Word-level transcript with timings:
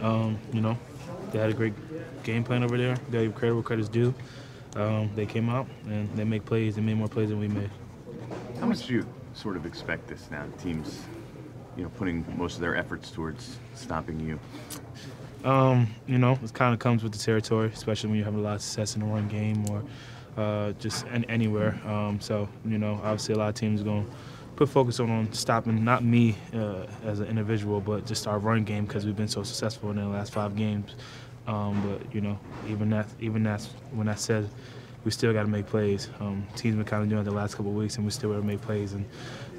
Um, 0.00 0.38
you 0.52 0.60
know, 0.60 0.78
they 1.32 1.38
had 1.38 1.50
a 1.50 1.54
great 1.54 1.74
game 2.22 2.44
plan 2.44 2.62
over 2.62 2.76
there. 2.78 2.96
They 3.10 3.24
give 3.24 3.34
credit 3.34 3.54
where 3.54 3.62
credit's 3.62 3.88
due. 3.88 4.14
Um, 4.76 5.10
they 5.14 5.26
came 5.26 5.48
out 5.48 5.66
and 5.86 6.14
they 6.16 6.24
make 6.24 6.44
plays. 6.44 6.76
They 6.76 6.82
made 6.82 6.96
more 6.96 7.08
plays 7.08 7.30
than 7.30 7.40
we 7.40 7.48
made. 7.48 7.70
How 8.60 8.66
much 8.66 8.86
do 8.86 8.94
you 8.94 9.06
sort 9.34 9.56
of 9.56 9.66
expect 9.66 10.08
this 10.08 10.30
now? 10.30 10.44
Teams, 10.62 11.02
you 11.76 11.82
know, 11.82 11.88
putting 11.90 12.24
most 12.36 12.54
of 12.54 12.60
their 12.60 12.76
efforts 12.76 13.10
towards 13.10 13.56
stopping 13.74 14.20
you. 14.20 14.38
Um, 15.48 15.88
you 16.06 16.18
know, 16.18 16.38
it 16.42 16.52
kind 16.52 16.74
of 16.74 16.80
comes 16.80 17.02
with 17.02 17.12
the 17.12 17.18
territory, 17.18 17.70
especially 17.72 18.10
when 18.10 18.18
you 18.18 18.24
have 18.24 18.34
a 18.34 18.38
lot 18.38 18.56
of 18.56 18.62
success 18.62 18.94
in 18.94 19.00
the 19.00 19.06
run 19.06 19.28
game 19.28 19.64
or 19.70 19.82
uh, 20.36 20.72
just 20.72 21.06
an, 21.06 21.24
anywhere. 21.26 21.80
Um, 21.86 22.20
so, 22.20 22.48
you 22.64 22.78
know, 22.78 23.00
obviously 23.02 23.34
a 23.34 23.38
lot 23.38 23.48
of 23.48 23.54
teams 23.54 23.82
going 23.82 24.04
to 24.04 24.12
put 24.58 24.68
focus 24.68 24.98
on, 24.98 25.08
on 25.08 25.32
stopping 25.32 25.84
not 25.84 26.02
me 26.02 26.36
uh, 26.52 26.84
as 27.04 27.20
an 27.20 27.26
individual, 27.28 27.80
but 27.80 28.04
just 28.04 28.26
our 28.26 28.40
run 28.40 28.64
game 28.64 28.84
because 28.84 29.06
we've 29.06 29.16
been 29.16 29.28
so 29.28 29.44
successful 29.44 29.90
in 29.90 29.96
the 29.96 30.04
last 30.04 30.32
five 30.32 30.56
games. 30.56 30.96
Um, 31.46 31.80
but 31.88 32.12
you 32.12 32.20
know, 32.20 32.36
even 32.68 32.90
that, 32.90 33.06
even 33.20 33.44
that's 33.44 33.66
when 33.92 34.08
that 34.08 34.18
said, 34.18 34.50
we 35.04 35.12
still 35.12 35.32
got 35.32 35.42
to 35.42 35.48
make 35.48 35.66
plays. 35.66 36.10
Um, 36.18 36.44
teams 36.56 36.74
been 36.74 36.84
kind 36.84 37.04
of 37.04 37.08
doing 37.08 37.22
it 37.22 37.24
the 37.24 37.30
last 37.30 37.54
couple 37.54 37.70
of 37.70 37.76
weeks, 37.76 37.96
and 37.96 38.04
we 38.04 38.10
still 38.10 38.30
got 38.30 38.40
to 38.40 38.42
make 38.44 38.60
plays. 38.60 38.94
And 38.94 39.06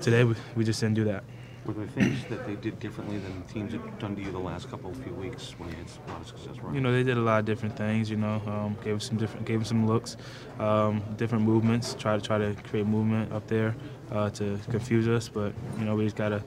today 0.01 0.25
we, 0.25 0.35
we 0.57 0.65
just 0.65 0.81
didn't 0.81 0.95
do 0.95 1.05
that. 1.05 1.23
Were 1.65 1.73
there 1.73 1.87
things 1.87 2.25
that 2.29 2.45
they 2.45 2.55
did 2.55 2.79
differently 2.79 3.19
than 3.19 3.41
teams 3.43 3.71
have 3.71 3.99
done 3.99 4.17
to 4.17 4.21
you 4.21 4.31
the 4.31 4.37
last 4.37 4.69
couple 4.69 4.91
of 4.91 4.97
few 4.97 5.13
weeks 5.13 5.55
when 5.57 5.69
they 5.69 5.77
had 5.77 5.87
a 6.07 6.11
lot 6.11 6.21
of 6.21 6.27
success 6.27 6.57
running? 6.57 6.75
You 6.75 6.81
know, 6.81 6.91
they 6.91 7.03
did 7.03 7.17
a 7.17 7.21
lot 7.21 7.39
of 7.39 7.45
different 7.45 7.77
things. 7.77 8.09
You 8.09 8.17
know, 8.17 8.41
um, 8.47 8.77
gave 8.83 8.97
us 8.97 9.05
some 9.05 9.17
different, 9.17 9.45
gave 9.45 9.59
them 9.59 9.65
some 9.65 9.87
looks, 9.87 10.17
um, 10.59 11.01
different 11.15 11.45
movements. 11.45 11.95
Try 11.97 12.17
to 12.17 12.21
try 12.21 12.37
to 12.37 12.53
create 12.69 12.85
movement 12.85 13.31
up 13.31 13.47
there 13.47 13.75
uh, 14.11 14.29
to 14.31 14.59
confuse 14.69 15.07
us, 15.07 15.29
but 15.29 15.53
you 15.77 15.85
know, 15.85 15.95
we 15.95 16.03
just 16.03 16.15
gotta 16.15 16.43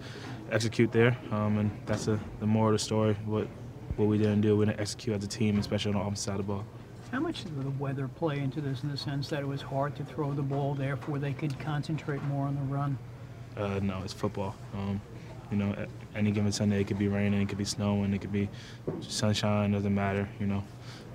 execute 0.50 0.92
there, 0.92 1.16
um, 1.30 1.58
and 1.58 1.70
that's 1.86 2.08
a, 2.08 2.18
the 2.40 2.46
more 2.46 2.68
of 2.68 2.72
the 2.72 2.78
story. 2.78 3.14
What 3.24 3.46
what 3.96 4.08
we 4.08 4.18
didn't 4.18 4.40
do, 4.40 4.56
we 4.56 4.66
didn't 4.66 4.80
execute 4.80 5.16
as 5.16 5.24
a 5.24 5.28
team, 5.28 5.58
especially 5.58 5.90
on 5.90 5.98
the 5.98 6.00
offensive 6.00 6.24
side 6.24 6.40
of 6.40 6.46
the 6.46 6.52
ball. 6.52 6.64
How 7.10 7.20
much 7.20 7.44
did 7.44 7.62
the 7.62 7.70
weather 7.72 8.08
play 8.08 8.38
into 8.38 8.62
this 8.62 8.82
in 8.82 8.90
the 8.90 8.96
sense 8.96 9.28
that 9.28 9.40
it 9.40 9.46
was 9.46 9.60
hard 9.60 9.94
to 9.96 10.04
throw 10.04 10.32
the 10.32 10.42
ball, 10.42 10.74
therefore 10.74 11.18
they 11.18 11.34
could 11.34 11.58
concentrate 11.58 12.22
more 12.22 12.46
on 12.46 12.54
the 12.54 12.62
run? 12.62 12.96
Uh, 13.54 13.80
no, 13.82 14.00
it's 14.02 14.14
football. 14.14 14.54
Um, 14.72 14.98
you 15.50 15.58
know, 15.58 15.86
any 16.16 16.30
given 16.30 16.50
Sunday 16.50 16.80
it 16.80 16.86
could 16.86 16.98
be 16.98 17.08
raining, 17.08 17.42
it 17.42 17.48
could 17.50 17.58
be 17.58 17.66
snowing, 17.66 18.14
it 18.14 18.22
could 18.22 18.32
be 18.32 18.48
sunshine. 19.00 19.72
Doesn't 19.72 19.94
matter. 19.94 20.26
You 20.40 20.46
know, 20.46 20.64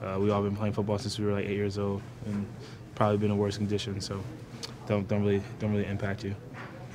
uh, 0.04 0.20
we 0.20 0.30
all 0.30 0.44
been 0.44 0.56
playing 0.56 0.74
football 0.74 1.00
since 1.00 1.18
we 1.18 1.26
were 1.26 1.34
like 1.34 1.46
eight 1.46 1.56
years 1.56 1.80
old, 1.80 2.04
and 2.28 2.46
probably 2.94 3.18
been 3.18 3.32
in 3.32 3.38
worse 3.38 3.58
conditions. 3.58 4.06
So, 4.06 4.24
don't 4.88 5.08
don't 5.08 5.22
really 5.22 5.42
don't 5.60 5.72
really 5.72 5.86
impact 5.86 6.24
you. 6.24 6.36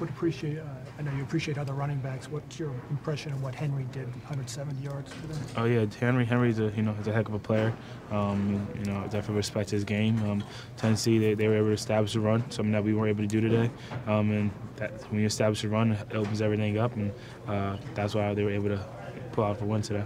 Would 0.01 0.09
appreciate. 0.11 0.59
Uh, 0.59 0.65
I 0.99 1.03
know 1.03 1.13
you 1.17 1.23
appreciate 1.23 1.59
other 1.59 1.75
running 1.75 1.99
backs. 1.99 2.29
What's 2.29 2.59
your 2.59 2.73
impression 2.91 3.33
of 3.33 3.43
what 3.43 3.55
Henry 3.55 3.87
did? 3.93 4.07
170 4.07 4.83
yards 4.83 5.13
today. 5.21 5.39
Oh 5.57 5.65
yeah, 5.65 5.87
Henry. 6.01 6.25
Henry's 6.25 6.59
a 6.59 6.73
you 6.77 6.83
know 6.83 6.93
he's 6.95 7.07
a 7.07 7.13
heck 7.13 7.29
of 7.29 7.35
a 7.35 7.39
player. 7.39 7.73
Um, 8.11 8.67
you 8.79 8.85
know, 8.87 9.03
definitely 9.05 9.37
respect 9.37 9.71
his 9.71 9.85
game. 9.85 10.19
Um, 10.29 10.45
Tennessee 10.77 11.19
they, 11.19 11.35
they 11.35 11.47
were 11.47 11.57
able 11.57 11.69
to 11.69 11.73
establish 11.73 12.15
a 12.15 12.21
run, 12.21 12.43
something 12.51 12.73
that 12.73 12.83
we 12.83 12.95
weren't 12.95 13.11
able 13.11 13.23
to 13.23 13.29
do 13.29 13.41
today. 13.41 13.71
Um, 14.07 14.31
and 14.33 14.51
that 14.77 14.91
when 15.11 15.21
you 15.21 15.27
establish 15.27 15.63
a 15.65 15.69
run, 15.69 15.93
it 15.93 16.15
opens 16.15 16.43
everything 16.43 16.79
up, 16.79 16.95
and 16.97 17.13
uh, 17.47 17.77
that's 17.95 18.15
why 18.15 18.35
they 18.35 18.43
were 18.43 18.51
able 18.51 18.69
to 18.69 18.85
pull 19.33 19.45
out 19.45 19.59
for 19.59 19.67
win 19.67 19.83
today. 19.83 20.05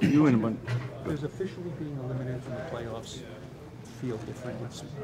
You 0.00 0.26
and 0.26 0.36
a 0.36 0.38
bunch. 0.38 0.60
Does 1.04 1.24
officially 1.24 1.70
being 1.78 1.96
eliminated 2.04 2.42
from 2.42 2.54
the 2.54 2.60
playoffs 2.70 3.20
feel 4.00 4.16
different? 4.18 4.58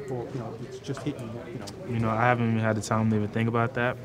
For, 0.07 0.27
you 0.33 0.39
know, 0.39 0.55
it's 0.63 0.79
just 0.79 1.01
hitting, 1.01 1.29
you 1.47 1.59
know. 1.59 1.65
You 1.89 1.99
know, 1.99 2.09
I 2.09 2.21
haven't 2.21 2.49
even 2.49 2.59
had 2.59 2.75
the 2.75 2.81
time 2.81 3.09
to 3.09 3.15
even 3.15 3.27
think 3.29 3.49
about 3.49 3.73
that, 3.75 3.97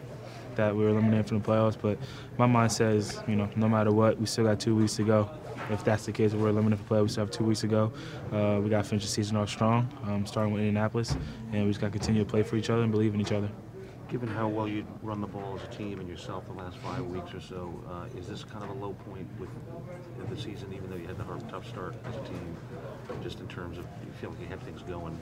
that 0.56 0.74
we 0.74 0.84
were 0.84 0.90
eliminated 0.90 1.28
from 1.28 1.40
the 1.40 1.48
playoffs. 1.48 1.76
But 1.80 1.98
my 2.38 2.46
mind 2.46 2.72
says, 2.72 3.20
you 3.26 3.36
know, 3.36 3.48
no 3.56 3.68
matter 3.68 3.92
what, 3.92 4.18
we 4.18 4.26
still 4.26 4.44
got 4.44 4.60
two 4.60 4.74
weeks 4.74 4.96
to 4.96 5.04
go. 5.04 5.30
If 5.70 5.84
that's 5.84 6.06
the 6.06 6.12
case, 6.12 6.32
we're 6.32 6.48
eliminated 6.48 6.84
from 6.86 6.96
playoffs. 6.96 7.02
We 7.02 7.08
still 7.08 7.24
have 7.26 7.30
two 7.30 7.44
weeks 7.44 7.60
to 7.60 7.66
go. 7.66 7.92
Uh, 8.32 8.60
we 8.60 8.70
got 8.70 8.84
to 8.84 8.88
finish 8.88 9.04
the 9.04 9.10
season 9.10 9.36
off 9.36 9.50
strong, 9.50 9.88
um, 10.04 10.24
starting 10.26 10.52
with 10.52 10.60
Indianapolis, 10.60 11.16
and 11.52 11.64
we 11.64 11.70
just 11.70 11.80
got 11.80 11.88
to 11.88 11.98
continue 11.98 12.24
to 12.24 12.30
play 12.30 12.42
for 12.42 12.56
each 12.56 12.70
other 12.70 12.82
and 12.82 12.90
believe 12.90 13.14
in 13.14 13.20
each 13.20 13.32
other. 13.32 13.50
Given 14.08 14.28
how 14.30 14.48
well 14.48 14.66
you 14.66 14.86
run 15.02 15.20
the 15.20 15.26
ball 15.26 15.58
as 15.60 15.62
a 15.68 15.76
team 15.76 16.00
and 16.00 16.08
yourself 16.08 16.46
the 16.46 16.54
last 16.54 16.78
five 16.78 17.04
weeks 17.06 17.34
or 17.34 17.40
so, 17.40 17.78
uh, 17.90 18.18
is 18.18 18.26
this 18.26 18.42
kind 18.42 18.64
of 18.64 18.70
a 18.70 18.72
low 18.72 18.94
point 19.10 19.28
with 19.38 19.50
the 20.30 20.36
season, 20.40 20.72
even 20.72 20.88
though 20.88 20.96
you 20.96 21.06
had 21.06 21.18
the 21.18 21.24
hard, 21.24 21.46
tough 21.50 21.68
start 21.68 21.94
as 22.06 22.16
a 22.16 22.20
team, 22.20 22.56
just 23.22 23.40
in 23.40 23.46
terms 23.48 23.76
of 23.76 23.84
you 23.84 24.10
feel 24.18 24.30
like 24.30 24.40
you 24.40 24.46
have 24.46 24.60
things 24.60 24.80
going 24.82 25.14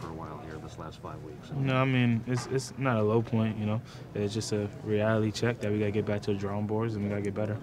for 0.00 0.08
a 0.08 0.12
while 0.14 0.40
here 0.46 0.56
this 0.62 0.78
last 0.78 0.98
five 1.02 1.22
weeks? 1.24 1.50
No, 1.54 1.76
I 1.76 1.84
mean 1.84 2.24
it's 2.26 2.46
it's 2.46 2.72
not 2.78 2.96
a 2.96 3.02
low 3.02 3.20
point. 3.20 3.58
You 3.58 3.66
know, 3.66 3.82
it's 4.14 4.32
just 4.32 4.52
a 4.52 4.66
reality 4.82 5.30
check 5.30 5.60
that 5.60 5.70
we 5.70 5.78
got 5.78 5.86
to 5.86 5.90
get 5.90 6.06
back 6.06 6.22
to 6.22 6.32
the 6.32 6.38
drawing 6.38 6.66
boards 6.66 6.94
and 6.94 7.04
we 7.04 7.10
got 7.10 7.16
to 7.16 7.22
get 7.22 7.34
better. 7.34 7.58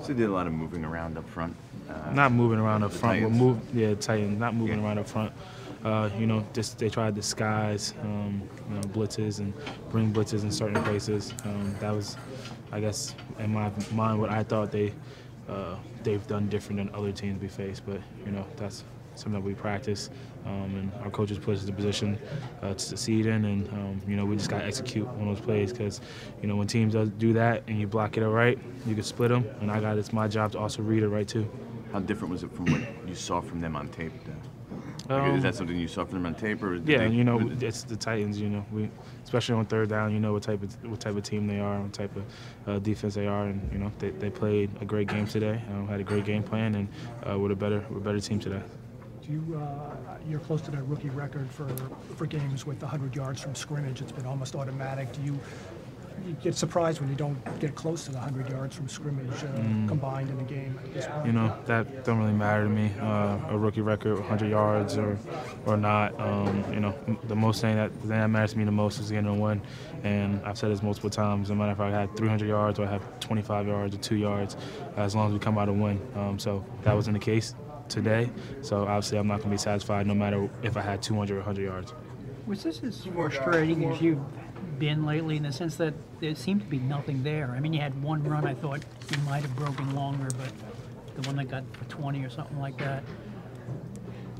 So 0.00 0.08
they 0.08 0.14
did 0.14 0.30
a 0.30 0.32
lot 0.32 0.48
of 0.48 0.52
moving 0.52 0.84
around 0.84 1.16
up 1.16 1.28
front. 1.28 1.54
Uh, 1.88 2.10
Not 2.12 2.32
moving 2.32 2.58
around 2.58 2.82
up 2.82 2.90
the 2.90 2.98
front, 2.98 3.20
but 3.20 3.28
Titans. 3.28 3.40
move 3.40 3.60
yeah, 3.74 3.94
Titans. 3.94 4.38
Not 4.40 4.56
moving 4.56 4.80
Yeah. 4.80 4.84
around 4.84 4.98
up 4.98 5.06
front. 5.08 5.32
Uh, 5.84 6.08
you 6.16 6.26
know, 6.26 6.46
just 6.52 6.78
they 6.78 6.88
try 6.88 7.06
to 7.06 7.12
disguise 7.12 7.94
um, 8.02 8.42
you 8.68 8.74
know 8.74 8.80
blitzes 8.82 9.40
and 9.40 9.52
bring 9.90 10.12
blitzes 10.12 10.42
in 10.42 10.50
certain 10.50 10.80
places. 10.84 11.34
Um, 11.44 11.74
that 11.80 11.92
was, 11.94 12.16
I 12.70 12.80
guess, 12.80 13.14
in 13.38 13.52
my 13.52 13.70
mind, 13.92 14.20
what 14.20 14.30
I 14.30 14.44
thought 14.44 14.70
they 14.70 14.92
uh, 15.48 15.74
they've 16.04 16.24
done 16.26 16.48
different 16.48 16.78
than 16.78 16.94
other 16.94 17.10
teams 17.10 17.40
we 17.40 17.48
faced. 17.48 17.84
But 17.84 18.00
you 18.24 18.30
know, 18.30 18.46
that's 18.56 18.84
something 19.16 19.40
that 19.40 19.46
we 19.46 19.54
practice, 19.54 20.08
um, 20.46 20.74
and 20.76 20.92
our 21.02 21.10
coaches 21.10 21.38
put 21.38 21.56
us 21.56 21.64
in 21.64 21.70
a 21.70 21.72
position 21.72 22.16
uh, 22.62 22.74
to 22.74 22.78
succeed 22.78 23.26
in. 23.26 23.44
And 23.44 23.68
um, 23.70 24.00
you 24.06 24.14
know, 24.14 24.24
we 24.24 24.36
just 24.36 24.50
got 24.50 24.58
to 24.58 24.64
execute 24.64 25.08
on 25.08 25.26
those 25.26 25.40
plays 25.40 25.72
because 25.72 26.00
you 26.40 26.48
know 26.48 26.54
when 26.54 26.68
teams 26.68 26.94
do 27.18 27.32
that 27.32 27.64
and 27.66 27.80
you 27.80 27.88
block 27.88 28.16
it 28.16 28.22
all 28.22 28.30
right, 28.30 28.56
you 28.86 28.94
can 28.94 29.02
split 29.02 29.30
them. 29.30 29.44
And 29.60 29.68
I 29.68 29.80
got 29.80 29.98
it's 29.98 30.12
my 30.12 30.28
job 30.28 30.52
to 30.52 30.60
also 30.60 30.82
read 30.82 31.02
it 31.02 31.08
right 31.08 31.26
too. 31.26 31.50
How 31.92 31.98
different 31.98 32.30
was 32.30 32.44
it 32.44 32.52
from 32.54 32.66
what 32.66 33.08
you 33.08 33.16
saw 33.16 33.40
from 33.40 33.60
them 33.60 33.74
on 33.74 33.88
tape? 33.88 34.12
Then? 34.24 34.40
Like, 35.08 35.22
Um, 35.22 35.36
is 35.36 35.42
that 35.42 35.54
something 35.54 35.76
you 35.78 35.88
saw 35.88 36.04
from 36.04 36.14
them 36.22 36.26
on 36.26 36.34
tape, 36.34 36.62
or 36.62 36.78
did 36.78 36.88
Yeah, 36.88 36.98
they- 36.98 37.08
you 37.14 37.24
know, 37.24 37.38
was 37.38 37.62
it's 37.62 37.82
the 37.82 37.96
Titans. 37.96 38.40
You 38.40 38.48
know, 38.48 38.64
we 38.72 38.88
especially 39.24 39.54
on 39.56 39.64
third 39.66 39.88
down. 39.88 40.12
You 40.12 40.20
know 40.20 40.32
what 40.32 40.42
type 40.42 40.62
of 40.62 40.72
what 40.90 41.00
type 41.00 41.16
of 41.16 41.22
team 41.22 41.46
they 41.46 41.58
are, 41.60 41.80
what 41.80 41.92
type 41.92 42.14
of 42.16 42.24
uh, 42.68 42.78
defense 42.78 43.14
they 43.14 43.26
are, 43.26 43.46
and 43.46 43.60
you 43.72 43.78
know 43.78 43.90
they, 43.98 44.10
they 44.10 44.30
played 44.30 44.70
a 44.80 44.84
great 44.84 45.08
game 45.08 45.26
today. 45.26 45.60
Um, 45.72 45.88
had 45.88 46.00
a 46.00 46.04
great 46.04 46.24
game 46.24 46.42
plan, 46.42 46.74
and 46.76 46.88
uh, 47.28 47.38
we're 47.38 47.52
a 47.52 47.56
better 47.56 47.84
we're 47.90 47.98
a 47.98 48.00
better 48.00 48.20
team 48.20 48.38
today. 48.38 48.62
Do 49.26 49.32
you? 49.32 49.56
Uh, 49.60 50.16
you're 50.28 50.40
close 50.40 50.60
to 50.62 50.70
that 50.72 50.82
rookie 50.84 51.10
record 51.10 51.48
for 51.50 51.66
for 52.16 52.26
games 52.26 52.64
with 52.66 52.80
100 52.82 53.14
yards 53.16 53.40
from 53.40 53.54
scrimmage. 53.54 54.00
It's 54.02 54.12
been 54.12 54.26
almost 54.26 54.54
automatic. 54.54 55.12
Do 55.12 55.22
you? 55.22 55.38
You 56.26 56.34
get 56.34 56.54
surprised 56.54 57.00
when 57.00 57.10
you 57.10 57.16
don't 57.16 57.36
get 57.60 57.74
close 57.74 58.04
to 58.04 58.12
the 58.12 58.18
100 58.18 58.50
yards 58.50 58.76
from 58.76 58.88
scrimmage 58.88 59.42
uh, 59.42 59.88
combined 59.88 60.30
in 60.30 60.38
a 60.38 60.44
game. 60.44 60.78
at 60.82 60.94
this 60.94 61.06
point? 61.06 61.26
You 61.26 61.32
know 61.32 61.56
that 61.66 62.04
don't 62.04 62.18
really 62.18 62.32
matter 62.32 62.64
to 62.64 62.70
me. 62.70 62.92
Uh, 63.00 63.38
a 63.48 63.58
rookie 63.58 63.80
record, 63.80 64.18
100 64.18 64.48
yards 64.48 64.96
or 64.96 65.18
or 65.66 65.76
not. 65.76 66.18
Um, 66.20 66.64
you 66.72 66.80
know, 66.80 66.94
the 67.24 67.36
most 67.36 67.60
thing 67.60 67.76
that 67.76 67.92
thing 68.00 68.10
that 68.10 68.28
matters 68.28 68.52
to 68.52 68.58
me 68.58 68.64
the 68.64 68.70
most 68.70 69.00
is 69.00 69.10
getting 69.10 69.26
a 69.26 69.34
win. 69.34 69.60
And 70.04 70.40
I've 70.44 70.58
said 70.58 70.70
this 70.70 70.82
multiple 70.82 71.10
times. 71.10 71.48
No 71.48 71.56
matter 71.56 71.72
if 71.72 71.80
I 71.80 71.90
had 71.90 72.16
300 72.16 72.46
yards 72.48 72.78
or 72.78 72.86
I 72.86 72.90
have 72.90 73.20
25 73.20 73.66
yards 73.66 73.94
or 73.94 73.98
two 73.98 74.16
yards, 74.16 74.56
as 74.96 75.14
long 75.14 75.28
as 75.28 75.32
we 75.32 75.38
come 75.38 75.58
out 75.58 75.68
and 75.68 75.82
win. 75.82 76.00
Um, 76.14 76.38
so 76.38 76.64
that 76.82 76.94
wasn't 76.94 77.14
the 77.14 77.24
case 77.24 77.54
today. 77.88 78.30
So 78.62 78.82
obviously 78.82 79.18
I'm 79.18 79.26
not 79.26 79.38
going 79.38 79.50
to 79.50 79.54
be 79.54 79.58
satisfied 79.58 80.06
no 80.06 80.14
matter 80.14 80.48
if 80.62 80.76
I 80.76 80.80
had 80.82 81.02
200 81.02 81.34
or 81.34 81.36
100 81.38 81.62
yards. 81.62 81.92
Was 82.46 82.64
this 82.64 82.82
as 82.82 83.04
frustrating 83.04 83.84
as 83.84 84.00
you've 84.00 84.18
been 84.78 85.04
lately 85.04 85.36
in 85.36 85.42
the 85.42 85.52
sense 85.52 85.76
that 85.76 85.94
there 86.20 86.34
seemed 86.34 86.62
to 86.62 86.66
be 86.66 86.78
nothing 86.78 87.22
there? 87.22 87.52
I 87.56 87.60
mean, 87.60 87.72
you 87.72 87.80
had 87.80 88.00
one 88.02 88.22
run 88.24 88.46
I 88.46 88.54
thought 88.54 88.80
you 89.10 89.18
might 89.24 89.42
have 89.42 89.54
broken 89.56 89.94
longer, 89.94 90.28
but 90.38 90.52
the 91.16 91.26
one 91.26 91.36
that 91.36 91.50
got 91.50 91.64
for 91.76 91.84
20 91.84 92.24
or 92.24 92.30
something 92.30 92.58
like 92.60 92.78
that. 92.78 93.02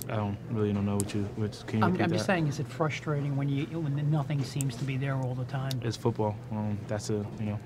I 0.08 0.16
don't 0.16 0.36
really 0.50 0.72
don't 0.72 0.84
know 0.84 0.96
what 0.96 1.14
you. 1.14 1.22
What, 1.36 1.62
can 1.66 1.78
you 1.78 1.84
I'm, 1.84 2.00
I'm 2.00 2.10
just 2.10 2.26
saying, 2.26 2.46
is 2.46 2.58
it 2.58 2.66
frustrating 2.66 3.36
when 3.36 3.48
you 3.48 3.64
when 3.78 4.10
nothing 4.10 4.42
seems 4.42 4.74
to 4.76 4.84
be 4.84 4.96
there 4.96 5.14
all 5.14 5.34
the 5.34 5.44
time? 5.44 5.80
It's 5.82 5.96
football. 5.96 6.36
Um, 6.50 6.78
that's 6.88 7.10
a 7.10 7.24
you 7.38 7.46
know, 7.46 7.60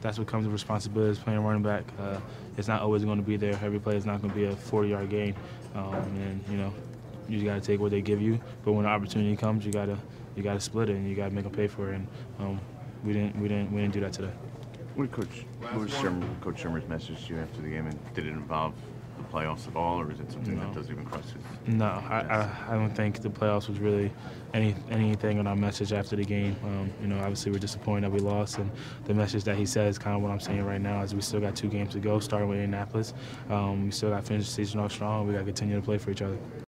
that's 0.00 0.18
what 0.18 0.26
comes 0.26 0.46
with 0.46 0.52
responsibility. 0.52 1.20
Playing 1.20 1.44
running 1.44 1.62
back, 1.62 1.84
uh, 2.00 2.18
it's 2.56 2.66
not 2.66 2.80
always 2.80 3.04
going 3.04 3.18
to 3.18 3.24
be 3.24 3.36
there. 3.36 3.58
Every 3.62 3.78
play 3.78 3.96
is 3.96 4.06
not 4.06 4.22
going 4.22 4.32
to 4.32 4.36
be 4.36 4.46
a 4.46 4.54
40-yard 4.54 5.10
gain, 5.10 5.34
um, 5.74 5.94
and 5.94 6.42
you 6.48 6.56
know, 6.56 6.72
you 7.28 7.38
just 7.38 7.46
got 7.46 7.54
to 7.54 7.60
take 7.60 7.80
what 7.80 7.90
they 7.90 8.00
give 8.00 8.20
you. 8.20 8.40
But 8.64 8.72
when 8.72 8.84
the 8.84 8.90
opportunity 8.90 9.36
comes, 9.36 9.64
you 9.64 9.72
gotta 9.72 9.98
you 10.36 10.42
gotta 10.42 10.60
split 10.60 10.88
it 10.88 10.96
and 10.96 11.08
you 11.08 11.14
gotta 11.14 11.34
make 11.34 11.44
them 11.44 11.52
pay 11.52 11.66
for 11.68 11.92
it. 11.92 11.96
And 11.96 12.08
um, 12.38 12.60
we 13.04 13.12
didn't 13.12 13.36
we 13.36 13.48
didn't 13.48 13.72
we 13.72 13.80
didn't 13.80 13.94
do 13.94 14.00
that 14.00 14.12
today. 14.12 14.32
What 14.94 15.10
Coach 15.10 15.46
what 15.60 15.74
was 15.74 15.90
Shurmur, 15.90 16.40
Coach 16.40 16.62
Shurmur's 16.62 16.88
message 16.88 17.26
to 17.26 17.34
you 17.34 17.40
after 17.40 17.62
the 17.62 17.68
game, 17.68 17.86
and 17.86 18.14
did 18.14 18.26
it 18.26 18.30
involve 18.30 18.74
the 19.16 19.24
playoffs 19.24 19.66
at 19.68 19.76
all, 19.76 20.00
or 20.00 20.10
is 20.10 20.20
it 20.20 20.30
something 20.30 20.58
that 20.58 20.74
doesn't 20.74 20.92
even 20.92 21.04
cross 21.04 21.32
his? 21.32 21.42
No, 21.66 21.86
I, 21.86 22.20
I, 22.20 22.74
I 22.74 22.74
don't 22.74 22.94
think 22.94 23.20
the 23.20 23.30
playoffs 23.30 23.68
was 23.68 23.78
really 23.78 24.12
any 24.54 24.74
anything 24.90 25.38
on 25.38 25.46
our 25.46 25.56
message 25.56 25.92
after 25.92 26.16
the 26.16 26.24
game. 26.24 26.56
Um, 26.64 26.92
you 27.00 27.08
know, 27.08 27.18
obviously 27.18 27.52
we're 27.52 27.58
disappointed 27.58 28.04
that 28.04 28.12
we 28.12 28.20
lost, 28.20 28.58
and 28.58 28.70
the 29.04 29.14
message 29.14 29.44
that 29.44 29.56
he 29.56 29.66
said 29.66 29.88
is 29.88 29.98
kind 29.98 30.16
of 30.16 30.22
what 30.22 30.30
I'm 30.30 30.40
saying 30.40 30.64
right 30.64 30.80
now. 30.80 31.02
Is 31.02 31.14
we 31.14 31.20
still 31.22 31.40
got 31.40 31.56
two 31.56 31.68
games 31.68 31.92
to 31.92 31.98
go, 31.98 32.18
starting 32.20 32.48
with 32.48 32.58
Indianapolis. 32.58 33.14
Um, 33.48 33.86
we 33.86 33.90
still 33.90 34.10
got 34.10 34.20
to 34.20 34.26
finish 34.26 34.46
the 34.46 34.52
season 34.52 34.80
off 34.80 34.92
strong. 34.92 35.26
We 35.26 35.32
got 35.32 35.40
to 35.40 35.44
continue 35.46 35.76
to 35.76 35.82
play 35.82 35.98
for 35.98 36.10
each 36.10 36.22
other. 36.22 36.38